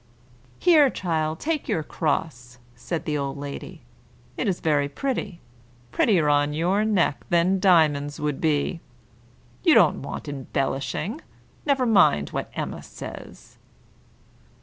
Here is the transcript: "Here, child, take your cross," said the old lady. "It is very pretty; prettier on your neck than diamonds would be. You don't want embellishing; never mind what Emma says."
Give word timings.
"Here, 0.57 0.89
child, 0.89 1.39
take 1.39 1.67
your 1.69 1.83
cross," 1.83 2.57
said 2.73 3.05
the 3.05 3.19
old 3.19 3.37
lady. 3.37 3.83
"It 4.35 4.47
is 4.47 4.59
very 4.59 4.89
pretty; 4.89 5.41
prettier 5.91 6.27
on 6.27 6.53
your 6.55 6.83
neck 6.83 7.23
than 7.29 7.59
diamonds 7.59 8.19
would 8.19 8.41
be. 8.41 8.79
You 9.63 9.75
don't 9.75 10.01
want 10.01 10.27
embellishing; 10.27 11.21
never 11.67 11.85
mind 11.85 12.29
what 12.29 12.49
Emma 12.55 12.81
says." 12.81 13.59